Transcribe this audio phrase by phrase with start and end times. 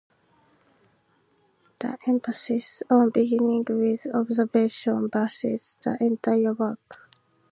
[1.77, 7.07] The emphasis on beginning with observation pervades the entire work.